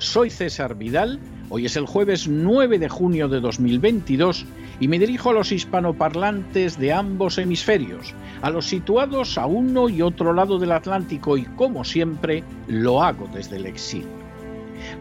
Soy 0.00 0.30
César 0.30 0.76
Vidal, 0.76 1.20
hoy 1.50 1.66
es 1.66 1.76
el 1.76 1.84
jueves 1.84 2.26
9 2.26 2.78
de 2.78 2.88
junio 2.88 3.28
de 3.28 3.38
2022 3.38 4.46
y 4.80 4.88
me 4.88 4.98
dirijo 4.98 5.28
a 5.28 5.34
los 5.34 5.52
hispanoparlantes 5.52 6.78
de 6.78 6.94
ambos 6.94 7.36
hemisferios, 7.36 8.14
a 8.40 8.48
los 8.48 8.64
situados 8.64 9.36
a 9.36 9.44
uno 9.44 9.90
y 9.90 10.00
otro 10.00 10.32
lado 10.32 10.58
del 10.58 10.72
Atlántico 10.72 11.36
y 11.36 11.44
como 11.44 11.84
siempre 11.84 12.42
lo 12.66 13.02
hago 13.02 13.28
desde 13.34 13.56
el 13.56 13.66
exilio. 13.66 14.08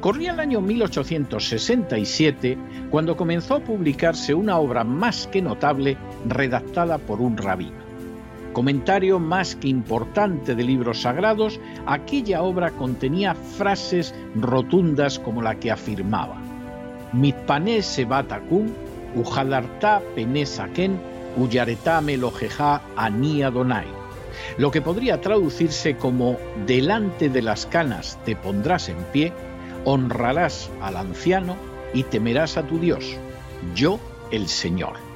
Corría 0.01 0.33
el 0.33 0.41
año 0.41 0.59
1867 0.59 2.57
cuando 2.89 3.15
comenzó 3.15 3.55
a 3.55 3.63
publicarse 3.63 4.33
una 4.33 4.57
obra 4.57 4.83
más 4.83 5.27
que 5.27 5.41
notable 5.41 5.95
redactada 6.27 6.97
por 6.97 7.21
un 7.21 7.37
rabino. 7.37 7.88
Comentario 8.53 9.19
más 9.19 9.55
que 9.55 9.67
importante 9.67 10.55
de 10.55 10.63
libros 10.63 11.01
sagrados, 11.01 11.59
aquella 11.85 12.41
obra 12.41 12.71
contenía 12.71 13.35
frases 13.35 14.13
rotundas 14.35 15.19
como 15.19 15.41
la 15.41 15.55
que 15.55 15.71
afirmaba: 15.71 16.37
Mitpané 17.13 17.81
sebatakum 17.81 18.67
ujadarta 19.15 20.01
penesaken 20.15 20.99
Uyaretame 21.37 22.17
lojeja 22.17 22.81
ani 22.97 23.43
Adonai, 23.43 23.85
lo 24.57 24.71
que 24.71 24.81
podría 24.81 25.21
traducirse 25.21 25.95
como 25.95 26.37
delante 26.65 27.29
de 27.29 27.41
las 27.41 27.65
canas 27.65 28.17
te 28.25 28.35
pondrás 28.35 28.89
en 28.89 28.97
pie, 29.13 29.31
honrarás 29.85 30.69
al 30.81 30.97
anciano 30.97 31.55
y 31.93 32.03
temerás 32.03 32.57
a 32.57 32.63
tu 32.63 32.79
Dios, 32.79 33.15
yo 33.75 33.99
el 34.31 34.47
Señor. 34.47 35.08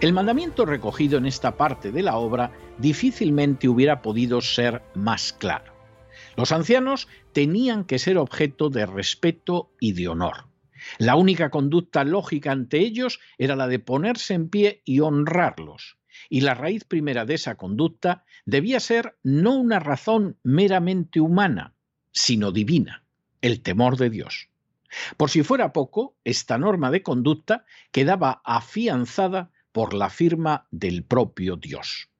El 0.00 0.14
mandamiento 0.14 0.64
recogido 0.64 1.18
en 1.18 1.26
esta 1.26 1.58
parte 1.58 1.92
de 1.92 2.02
la 2.02 2.16
obra 2.16 2.52
difícilmente 2.78 3.68
hubiera 3.68 4.00
podido 4.00 4.40
ser 4.40 4.80
más 4.94 5.34
claro. 5.34 5.74
Los 6.36 6.52
ancianos 6.52 7.06
tenían 7.34 7.84
que 7.84 7.98
ser 7.98 8.16
objeto 8.16 8.70
de 8.70 8.86
respeto 8.86 9.70
y 9.78 9.92
de 9.92 10.08
honor. 10.08 10.46
La 10.96 11.16
única 11.16 11.50
conducta 11.50 12.02
lógica 12.04 12.50
ante 12.50 12.78
ellos 12.78 13.20
era 13.36 13.56
la 13.56 13.68
de 13.68 13.78
ponerse 13.78 14.32
en 14.32 14.48
pie 14.48 14.80
y 14.86 15.00
honrarlos. 15.00 15.98
Y 16.30 16.40
la 16.40 16.54
raíz 16.54 16.84
primera 16.84 17.26
de 17.26 17.34
esa 17.34 17.56
conducta 17.56 18.24
debía 18.46 18.80
ser 18.80 19.18
no 19.22 19.54
una 19.54 19.80
razón 19.80 20.38
meramente 20.42 21.20
humana, 21.20 21.74
sino 22.10 22.52
divina, 22.52 23.04
el 23.42 23.60
temor 23.60 23.98
de 23.98 24.08
Dios. 24.08 24.48
Por 25.18 25.28
si 25.28 25.42
fuera 25.42 25.74
poco, 25.74 26.16
esta 26.24 26.56
norma 26.56 26.90
de 26.90 27.02
conducta 27.02 27.66
quedaba 27.92 28.40
afianzada 28.44 29.50
por 29.72 29.94
la 29.94 30.10
firma 30.10 30.66
del 30.70 31.04
propio 31.04 31.56
Dios. 31.56 32.10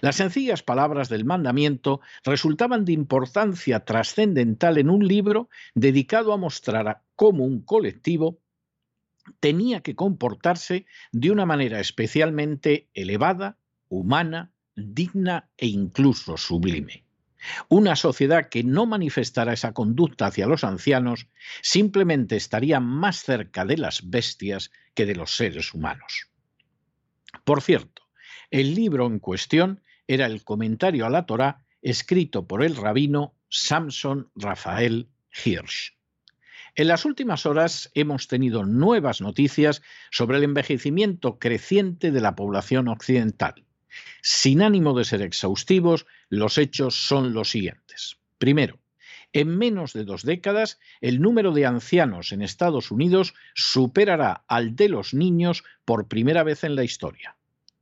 Las 0.00 0.16
sencillas 0.16 0.62
palabras 0.62 1.08
del 1.08 1.24
mandamiento 1.24 2.00
resultaban 2.24 2.84
de 2.84 2.92
importancia 2.92 3.84
trascendental 3.84 4.78
en 4.78 4.90
un 4.90 5.06
libro 5.06 5.48
dedicado 5.74 6.32
a 6.32 6.36
mostrar 6.36 7.02
cómo 7.14 7.44
un 7.44 7.60
colectivo 7.60 8.40
tenía 9.40 9.80
que 9.82 9.94
comportarse 9.94 10.86
de 11.12 11.30
una 11.30 11.46
manera 11.46 11.80
especialmente 11.80 12.88
elevada, 12.94 13.58
humana, 13.88 14.52
digna 14.74 15.48
e 15.56 15.66
incluso 15.66 16.36
sublime. 16.36 17.04
Una 17.68 17.94
sociedad 17.94 18.48
que 18.48 18.64
no 18.64 18.86
manifestara 18.86 19.52
esa 19.52 19.72
conducta 19.72 20.26
hacia 20.26 20.46
los 20.46 20.64
ancianos 20.64 21.28
simplemente 21.62 22.36
estaría 22.36 22.80
más 22.80 23.22
cerca 23.22 23.64
de 23.64 23.76
las 23.76 24.08
bestias 24.10 24.72
que 24.94 25.06
de 25.06 25.14
los 25.14 25.36
seres 25.36 25.72
humanos. 25.72 26.28
Por 27.46 27.62
cierto, 27.62 28.02
el 28.50 28.74
libro 28.74 29.06
en 29.06 29.20
cuestión 29.20 29.80
era 30.08 30.26
el 30.26 30.42
comentario 30.42 31.06
a 31.06 31.10
la 31.10 31.26
Torá 31.26 31.64
escrito 31.80 32.48
por 32.48 32.64
el 32.64 32.74
rabino 32.74 33.36
Samson 33.48 34.32
Rafael 34.34 35.08
Hirsch. 35.44 35.96
En 36.74 36.88
las 36.88 37.04
últimas 37.04 37.46
horas 37.46 37.88
hemos 37.94 38.26
tenido 38.26 38.64
nuevas 38.64 39.20
noticias 39.20 39.80
sobre 40.10 40.38
el 40.38 40.42
envejecimiento 40.42 41.38
creciente 41.38 42.10
de 42.10 42.20
la 42.20 42.34
población 42.34 42.88
occidental. 42.88 43.64
Sin 44.22 44.60
ánimo 44.60 44.98
de 44.98 45.04
ser 45.04 45.22
exhaustivos, 45.22 46.04
los 46.28 46.58
hechos 46.58 46.96
son 47.06 47.32
los 47.32 47.50
siguientes. 47.50 48.16
Primero, 48.38 48.80
en 49.32 49.56
menos 49.56 49.92
de 49.92 50.04
dos 50.04 50.24
décadas, 50.24 50.80
el 51.00 51.20
número 51.20 51.52
de 51.52 51.66
ancianos 51.66 52.32
en 52.32 52.42
Estados 52.42 52.90
Unidos 52.90 53.34
superará 53.54 54.44
al 54.48 54.74
de 54.74 54.88
los 54.88 55.14
niños 55.14 55.62
por 55.84 56.08
primera 56.08 56.42
vez 56.42 56.64
en 56.64 56.74
la 56.74 56.84
historia. 56.84 57.35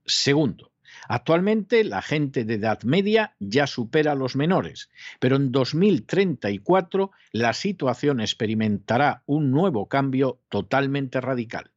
Segundo, 0.06 0.72
Actualmente 1.08 1.84
la 1.84 2.02
gente 2.02 2.44
de 2.44 2.54
edad 2.54 2.82
media 2.82 3.34
ya 3.38 3.66
supera 3.66 4.12
a 4.12 4.14
los 4.14 4.36
menores, 4.36 4.90
pero 5.20 5.36
en 5.36 5.52
2034 5.52 7.10
la 7.32 7.52
situación 7.52 8.20
experimentará 8.20 9.22
un 9.26 9.50
nuevo 9.50 9.86
cambio 9.88 10.40
totalmente 10.48 11.20
radical. 11.20 11.72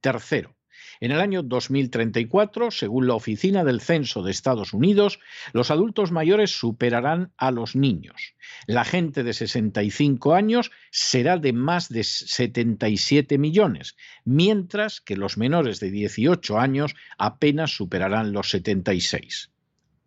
Tercero, 0.00 0.53
en 1.00 1.10
el 1.10 1.20
año 1.20 1.42
2034, 1.42 2.70
según 2.70 3.06
la 3.06 3.14
Oficina 3.14 3.64
del 3.64 3.80
Censo 3.80 4.22
de 4.22 4.30
Estados 4.30 4.72
Unidos, 4.72 5.20
los 5.52 5.70
adultos 5.70 6.12
mayores 6.12 6.50
superarán 6.50 7.32
a 7.36 7.50
los 7.50 7.76
niños. 7.76 8.34
La 8.66 8.84
gente 8.84 9.22
de 9.22 9.32
65 9.32 10.34
años 10.34 10.70
será 10.90 11.38
de 11.38 11.52
más 11.52 11.88
de 11.88 12.04
77 12.04 13.38
millones, 13.38 13.96
mientras 14.24 15.00
que 15.00 15.16
los 15.16 15.38
menores 15.38 15.80
de 15.80 15.90
18 15.90 16.58
años 16.58 16.94
apenas 17.18 17.70
superarán 17.76 18.32
los 18.32 18.50
76. 18.50 19.50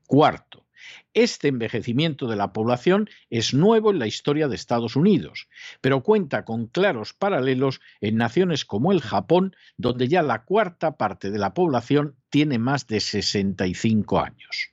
Cuarto, 0.06 0.67
este 1.14 1.48
envejecimiento 1.48 2.28
de 2.28 2.36
la 2.36 2.54
población 2.54 3.10
es 3.30 3.54
nuevo 3.54 3.92
en 3.92 4.00
la 4.00 4.08
historia 4.08 4.48
de 4.48 4.56
Estados 4.56 4.96
Unidos, 4.96 5.48
pero 5.82 6.04
cuenta 6.04 6.46
con 6.46 6.68
claros 6.68 7.14
paralelos 7.14 7.82
en 8.02 8.18
naciones 8.18 8.66
como 8.66 8.92
el 8.92 9.02
Japón, 9.02 9.56
donde 9.78 10.08
ya 10.08 10.22
la 10.22 10.44
cuarta 10.44 10.98
parte 10.98 11.32
de 11.32 11.40
la 11.40 11.54
población 11.54 12.16
tiene 12.30 12.60
más 12.60 12.88
de 12.88 13.00
65 13.00 14.20
años. 14.20 14.72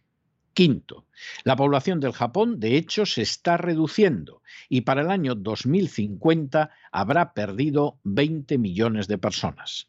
Quinto, 0.52 1.06
la 1.42 1.56
población 1.56 1.98
del 1.98 2.12
Japón 2.12 2.60
de 2.60 2.76
hecho 2.76 3.06
se 3.06 3.22
está 3.22 3.56
reduciendo 3.56 4.42
y 4.68 4.82
para 4.82 5.02
el 5.02 5.10
año 5.10 5.34
2050 5.34 6.70
habrá 6.92 7.34
perdido 7.34 7.98
20 8.04 8.58
millones 8.58 9.08
de 9.08 9.18
personas. 9.18 9.88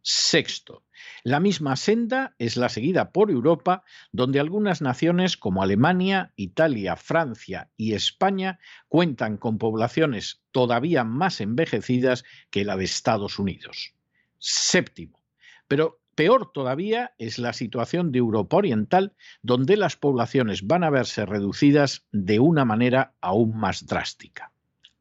Sexto, 0.00 0.82
la 1.26 1.40
misma 1.40 1.74
senda 1.74 2.36
es 2.38 2.56
la 2.56 2.68
seguida 2.68 3.10
por 3.10 3.32
Europa, 3.32 3.82
donde 4.12 4.38
algunas 4.38 4.80
naciones 4.80 5.36
como 5.36 5.60
Alemania, 5.60 6.32
Italia, 6.36 6.94
Francia 6.94 7.68
y 7.76 7.94
España 7.94 8.60
cuentan 8.86 9.36
con 9.36 9.58
poblaciones 9.58 10.44
todavía 10.52 11.02
más 11.02 11.40
envejecidas 11.40 12.22
que 12.50 12.64
la 12.64 12.76
de 12.76 12.84
Estados 12.84 13.40
Unidos. 13.40 13.92
Séptimo, 14.38 15.20
pero 15.66 15.98
peor 16.14 16.52
todavía 16.52 17.12
es 17.18 17.40
la 17.40 17.54
situación 17.54 18.12
de 18.12 18.20
Europa 18.20 18.58
Oriental, 18.58 19.12
donde 19.42 19.76
las 19.76 19.96
poblaciones 19.96 20.64
van 20.64 20.84
a 20.84 20.90
verse 20.90 21.26
reducidas 21.26 22.06
de 22.12 22.38
una 22.38 22.64
manera 22.64 23.14
aún 23.20 23.58
más 23.58 23.84
drástica. 23.84 24.52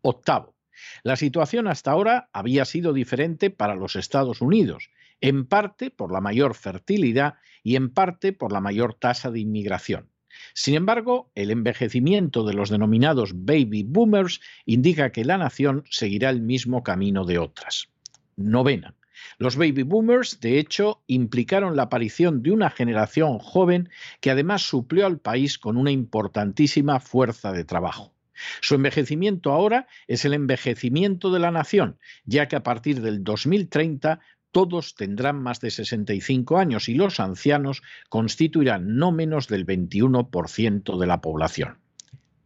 Octavo, 0.01 0.55
la 1.03 1.17
situación 1.17 1.67
hasta 1.67 1.91
ahora 1.91 2.29
había 2.33 2.65
sido 2.65 2.93
diferente 2.93 3.51
para 3.51 3.75
los 3.75 3.95
Estados 3.95 4.41
Unidos, 4.41 4.89
en 5.25 5.47
parte 5.47 5.89
por 5.89 6.11
la 6.11 6.21
mayor 6.21 6.53
fertilidad 6.53 7.39
y 7.63 7.77
en 7.77 7.89
parte 7.89 8.31
por 8.31 8.51
la 8.51 8.61
mayor 8.61 8.93
tasa 8.93 9.31
de 9.31 9.39
inmigración. 9.39 10.07
Sin 10.53 10.75
embargo, 10.75 11.31
el 11.33 11.49
envejecimiento 11.49 12.43
de 12.43 12.53
los 12.53 12.69
denominados 12.69 13.31
baby 13.33 13.81
boomers 13.81 14.39
indica 14.67 15.11
que 15.11 15.25
la 15.25 15.39
nación 15.39 15.83
seguirá 15.89 16.29
el 16.29 16.41
mismo 16.41 16.83
camino 16.83 17.25
de 17.25 17.39
otras. 17.39 17.89
Novena. 18.35 18.93
Los 19.39 19.55
baby 19.55 19.81
boomers, 19.81 20.39
de 20.41 20.59
hecho, 20.59 21.01
implicaron 21.07 21.75
la 21.75 21.83
aparición 21.83 22.43
de 22.43 22.51
una 22.51 22.69
generación 22.69 23.39
joven 23.39 23.89
que 24.21 24.29
además 24.29 24.61
suplió 24.61 25.07
al 25.07 25.17
país 25.17 25.57
con 25.57 25.75
una 25.75 25.89
importantísima 25.89 26.99
fuerza 26.99 27.51
de 27.51 27.63
trabajo. 27.63 28.13
Su 28.61 28.75
envejecimiento 28.75 29.51
ahora 29.51 29.87
es 30.07 30.25
el 30.25 30.33
envejecimiento 30.33 31.31
de 31.31 31.39
la 31.39 31.51
nación, 31.51 31.97
ya 32.25 32.47
que 32.47 32.55
a 32.55 32.63
partir 32.63 33.01
del 33.01 33.23
2030 33.23 34.19
todos 34.55 34.95
tendrán 34.95 35.43
más 35.43 35.59
de 35.59 35.69
65 35.69 36.57
años 36.57 36.87
y 36.87 36.93
los 36.93 37.19
ancianos 37.19 37.81
constituirán 38.07 38.95
no 38.95 39.11
menos 39.11 39.49
del 39.49 39.65
21% 39.65 40.97
de 40.97 41.05
la 41.05 41.19
población. 41.19 41.79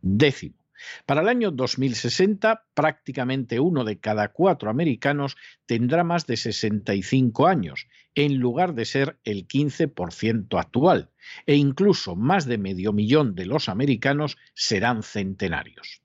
Décimo. 0.01 0.56
Para 1.06 1.21
el 1.21 1.27
año 1.27 1.51
2060, 1.51 2.63
prácticamente 2.73 3.59
uno 3.59 3.83
de 3.83 4.00
cada 4.00 4.29
cuatro 4.29 4.71
americanos 4.71 5.38
tendrá 5.67 6.03
más 6.03 6.25
de 6.25 6.38
65 6.38 7.45
años, 7.45 7.85
en 8.15 8.39
lugar 8.39 8.73
de 8.73 8.85
ser 8.85 9.19
el 9.23 9.47
15% 9.47 10.59
actual, 10.59 11.11
e 11.45 11.57
incluso 11.57 12.15
más 12.15 12.47
de 12.47 12.57
medio 12.57 12.91
millón 12.91 13.35
de 13.35 13.45
los 13.45 13.69
americanos 13.69 14.35
serán 14.56 15.03
centenarios. 15.03 16.01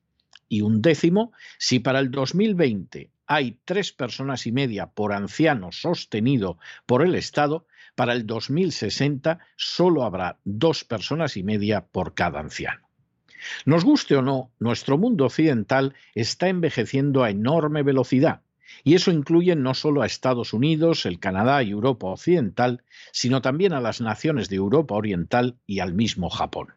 Y 0.49 0.61
un 0.61 0.83
décimo, 0.83 1.31
si 1.57 1.79
para 1.79 1.97
el 1.97 2.11
2020 2.11 3.09
hay 3.27 3.57
tres 3.65 3.91
personas 3.91 4.47
y 4.47 4.51
media 4.51 4.87
por 4.87 5.13
anciano 5.13 5.71
sostenido 5.71 6.57
por 6.85 7.01
el 7.01 7.15
Estado, 7.15 7.65
para 7.95 8.13
el 8.13 8.25
2060 8.25 9.39
solo 9.55 10.03
habrá 10.03 10.37
dos 10.43 10.83
personas 10.83 11.37
y 11.37 11.43
media 11.43 11.85
por 11.85 12.13
cada 12.13 12.39
anciano. 12.39 12.81
Nos 13.65 13.85
guste 13.85 14.15
o 14.15 14.21
no, 14.21 14.51
nuestro 14.59 14.97
mundo 14.97 15.25
occidental 15.25 15.93
está 16.13 16.47
envejeciendo 16.47 17.23
a 17.23 17.29
enorme 17.29 17.83
velocidad, 17.83 18.41
y 18.83 18.95
eso 18.95 19.11
incluye 19.11 19.55
no 19.55 19.73
solo 19.73 20.01
a 20.01 20.05
Estados 20.05 20.53
Unidos, 20.53 21.05
el 21.05 21.19
Canadá 21.19 21.63
y 21.63 21.71
Europa 21.71 22.07
Occidental, 22.07 22.83
sino 23.11 23.41
también 23.41 23.73
a 23.73 23.81
las 23.81 24.01
naciones 24.01 24.49
de 24.49 24.57
Europa 24.57 24.95
Oriental 24.95 25.55
y 25.65 25.79
al 25.79 25.93
mismo 25.93 26.29
Japón. 26.29 26.73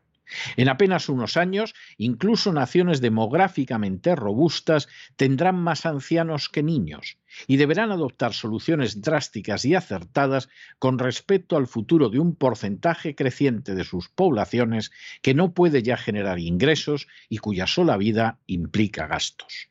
En 0.57 0.69
apenas 0.69 1.09
unos 1.09 1.37
años, 1.37 1.75
incluso 1.97 2.53
naciones 2.53 3.01
demográficamente 3.01 4.15
robustas 4.15 4.89
tendrán 5.17 5.57
más 5.57 5.87
ancianos 5.87 6.49
que 6.49 6.63
niños 6.63 7.19
y 7.47 7.57
deberán 7.57 7.91
adoptar 7.91 8.33
soluciones 8.33 9.01
drásticas 9.01 9.65
y 9.65 9.75
acertadas 9.75 10.49
con 10.79 10.99
respecto 10.99 11.57
al 11.57 11.67
futuro 11.67 12.09
de 12.09 12.19
un 12.19 12.35
porcentaje 12.35 13.15
creciente 13.15 13.75
de 13.75 13.85
sus 13.85 14.09
poblaciones 14.09 14.91
que 15.23 15.35
no 15.35 15.53
puede 15.53 15.83
ya 15.83 15.97
generar 15.97 16.39
ingresos 16.39 17.07
y 17.29 17.39
cuya 17.39 17.67
sola 17.67 17.97
vida 17.97 18.39
implica 18.47 19.07
gastos. 19.07 19.69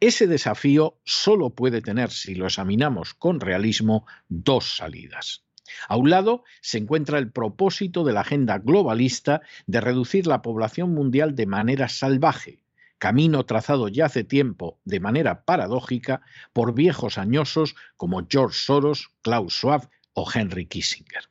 Ese 0.00 0.26
desafío 0.26 0.98
solo 1.04 1.50
puede 1.50 1.82
tener, 1.82 2.10
si 2.10 2.34
lo 2.34 2.46
examinamos 2.46 3.14
con 3.14 3.40
realismo, 3.40 4.06
dos 4.28 4.76
salidas. 4.76 5.47
A 5.88 5.96
un 5.96 6.10
lado 6.10 6.44
se 6.60 6.78
encuentra 6.78 7.18
el 7.18 7.30
propósito 7.30 8.04
de 8.04 8.12
la 8.12 8.20
agenda 8.20 8.58
globalista 8.58 9.42
de 9.66 9.80
reducir 9.80 10.26
la 10.26 10.42
población 10.42 10.94
mundial 10.94 11.34
de 11.34 11.46
manera 11.46 11.88
salvaje, 11.88 12.60
camino 12.98 13.44
trazado 13.44 13.88
ya 13.88 14.06
hace 14.06 14.24
tiempo 14.24 14.78
de 14.84 15.00
manera 15.00 15.44
paradójica 15.44 16.22
por 16.52 16.74
viejos 16.74 17.18
añosos 17.18 17.76
como 17.96 18.26
George 18.28 18.58
Soros, 18.58 19.10
Klaus 19.22 19.54
Schwab 19.54 19.88
o 20.12 20.28
Henry 20.32 20.66
Kissinger. 20.66 21.24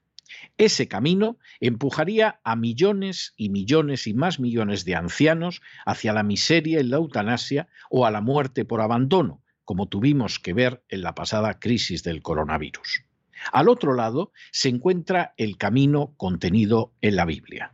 Ese 0.57 0.87
camino 0.87 1.37
empujaría 1.59 2.39
a 2.43 2.55
millones 2.55 3.33
y 3.37 3.49
millones 3.49 4.07
y 4.07 4.13
más 4.13 4.39
millones 4.39 4.85
de 4.85 4.95
ancianos 4.95 5.61
hacia 5.85 6.13
la 6.13 6.23
miseria 6.23 6.79
y 6.79 6.83
la 6.83 6.97
eutanasia 6.97 7.67
o 7.91 8.05
a 8.05 8.11
la 8.11 8.21
muerte 8.21 8.65
por 8.65 8.81
abandono, 8.81 9.43
como 9.65 9.87
tuvimos 9.87 10.39
que 10.39 10.53
ver 10.53 10.83
en 10.89 11.01
la 11.01 11.13
pasada 11.13 11.59
crisis 11.59 12.03
del 12.03 12.21
coronavirus. 12.21 13.03
Al 13.51 13.69
otro 13.69 13.93
lado 13.93 14.31
se 14.51 14.69
encuentra 14.69 15.33
el 15.37 15.57
camino 15.57 16.13
contenido 16.17 16.93
en 17.01 17.15
la 17.15 17.25
Biblia. 17.25 17.73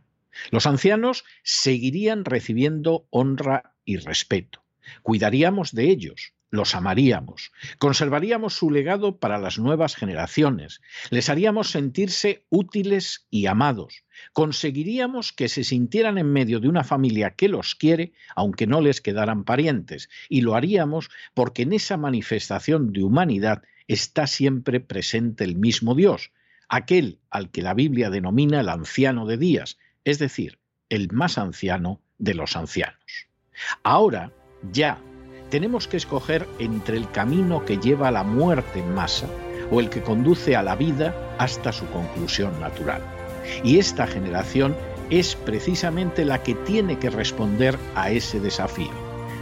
Los 0.50 0.66
ancianos 0.66 1.24
seguirían 1.42 2.24
recibiendo 2.24 3.06
honra 3.10 3.74
y 3.84 3.98
respeto. 3.98 4.64
Cuidaríamos 5.02 5.72
de 5.72 5.90
ellos, 5.90 6.34
los 6.54 6.74
amaríamos, 6.74 7.52
conservaríamos 7.78 8.54
su 8.54 8.70
legado 8.70 9.18
para 9.18 9.38
las 9.38 9.58
nuevas 9.58 9.96
generaciones, 9.96 10.80
les 11.10 11.28
haríamos 11.28 11.70
sentirse 11.70 12.46
útiles 12.48 13.26
y 13.28 13.46
amados, 13.46 14.04
conseguiríamos 14.32 15.32
que 15.32 15.48
se 15.48 15.64
sintieran 15.64 16.16
en 16.16 16.32
medio 16.32 16.60
de 16.60 16.68
una 16.68 16.84
familia 16.84 17.30
que 17.30 17.48
los 17.48 17.74
quiere, 17.74 18.12
aunque 18.36 18.66
no 18.66 18.80
les 18.80 19.00
quedaran 19.00 19.44
parientes, 19.44 20.08
y 20.28 20.42
lo 20.42 20.54
haríamos 20.54 21.10
porque 21.34 21.62
en 21.62 21.72
esa 21.72 21.96
manifestación 21.96 22.92
de 22.92 23.02
humanidad 23.02 23.62
está 23.88 24.26
siempre 24.26 24.80
presente 24.80 25.44
el 25.44 25.56
mismo 25.56 25.94
Dios, 25.94 26.32
aquel 26.68 27.18
al 27.30 27.50
que 27.50 27.62
la 27.62 27.74
Biblia 27.74 28.10
denomina 28.10 28.60
el 28.60 28.68
anciano 28.68 29.26
de 29.26 29.36
días, 29.36 29.78
es 30.04 30.18
decir, 30.18 30.58
el 30.88 31.10
más 31.12 31.38
anciano 31.38 32.00
de 32.18 32.34
los 32.34 32.56
ancianos. 32.56 33.28
Ahora, 33.82 34.32
ya, 34.72 34.98
tenemos 35.50 35.86
que 35.86 35.96
escoger 35.96 36.48
entre 36.58 36.96
el 36.96 37.10
camino 37.10 37.64
que 37.64 37.78
lleva 37.78 38.08
a 38.08 38.12
la 38.12 38.24
muerte 38.24 38.80
en 38.80 38.94
masa 38.94 39.28
o 39.70 39.80
el 39.80 39.90
que 39.90 40.02
conduce 40.02 40.56
a 40.56 40.62
la 40.62 40.76
vida 40.76 41.14
hasta 41.38 41.72
su 41.72 41.86
conclusión 41.86 42.58
natural. 42.60 43.02
Y 43.62 43.78
esta 43.78 44.06
generación 44.06 44.74
es 45.10 45.36
precisamente 45.36 46.24
la 46.24 46.42
que 46.42 46.54
tiene 46.54 46.98
que 46.98 47.10
responder 47.10 47.78
a 47.94 48.10
ese 48.10 48.40
desafío. 48.40 48.90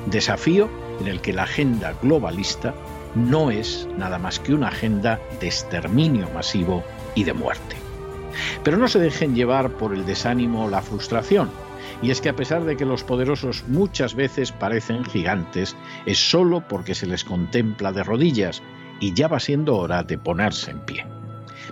Desafío 0.06 0.68
en 1.00 1.06
el 1.06 1.20
que 1.20 1.32
la 1.32 1.44
agenda 1.44 1.94
globalista 2.02 2.74
no 3.14 3.50
es 3.50 3.88
nada 3.96 4.18
más 4.18 4.38
que 4.38 4.54
una 4.54 4.68
agenda 4.68 5.20
de 5.40 5.46
exterminio 5.46 6.28
masivo 6.34 6.82
y 7.14 7.24
de 7.24 7.32
muerte. 7.32 7.76
Pero 8.64 8.76
no 8.76 8.88
se 8.88 8.98
dejen 8.98 9.34
llevar 9.34 9.70
por 9.72 9.94
el 9.94 10.06
desánimo 10.06 10.64
o 10.64 10.70
la 10.70 10.82
frustración. 10.82 11.50
Y 12.00 12.10
es 12.10 12.20
que 12.20 12.28
a 12.28 12.36
pesar 12.36 12.64
de 12.64 12.76
que 12.76 12.84
los 12.84 13.04
poderosos 13.04 13.64
muchas 13.68 14.14
veces 14.14 14.52
parecen 14.52 15.04
gigantes, 15.04 15.76
es 16.06 16.18
solo 16.18 16.66
porque 16.66 16.94
se 16.94 17.06
les 17.06 17.24
contempla 17.24 17.92
de 17.92 18.02
rodillas 18.02 18.62
y 19.00 19.14
ya 19.14 19.28
va 19.28 19.40
siendo 19.40 19.76
hora 19.76 20.02
de 20.02 20.18
ponerse 20.18 20.70
en 20.70 20.80
pie. 20.80 21.06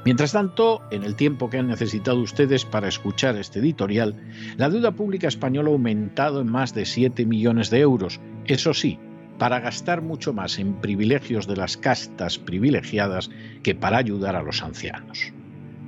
Mientras 0.04 0.32
tanto, 0.32 0.82
en 0.90 1.04
el 1.04 1.14
tiempo 1.14 1.50
que 1.50 1.58
han 1.58 1.68
necesitado 1.68 2.18
ustedes 2.20 2.64
para 2.64 2.88
escuchar 2.88 3.36
este 3.36 3.58
editorial, 3.58 4.14
la 4.56 4.70
deuda 4.70 4.92
pública 4.92 5.28
española 5.28 5.68
ha 5.68 5.72
aumentado 5.72 6.40
en 6.40 6.50
más 6.50 6.74
de 6.74 6.86
7 6.86 7.26
millones 7.26 7.70
de 7.70 7.80
euros, 7.80 8.20
eso 8.46 8.72
sí, 8.72 8.98
para 9.40 9.58
gastar 9.58 10.02
mucho 10.02 10.32
más 10.32 10.60
en 10.60 10.74
privilegios 10.74 11.48
de 11.48 11.56
las 11.56 11.76
castas 11.76 12.38
privilegiadas 12.38 13.28
que 13.64 13.74
para 13.74 13.98
ayudar 13.98 14.36
a 14.36 14.42
los 14.44 14.62
ancianos. 14.62 15.32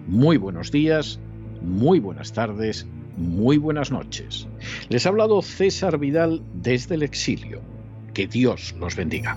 Muy 0.08 0.38
buenos 0.38 0.72
días, 0.72 1.20
muy 1.60 2.00
buenas 2.00 2.32
tardes 2.32 2.84
muy 3.16 3.58
buenas 3.58 3.90
noches. 3.90 4.46
Les 4.88 5.06
ha 5.06 5.10
hablado 5.10 5.42
César 5.42 5.98
Vidal 5.98 6.42
desde 6.54 6.94
el 6.94 7.02
exilio. 7.02 7.60
Que 8.14 8.26
Dios 8.26 8.74
los 8.78 8.96
bendiga. 8.96 9.36